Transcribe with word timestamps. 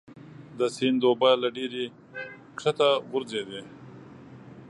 د 0.59 0.59
سیند 0.75 1.01
اوبه 1.07 1.29
له 1.41 1.47
ډبرې 1.55 1.85
ښکته 2.61 2.89
غورځېدې. 3.09 3.61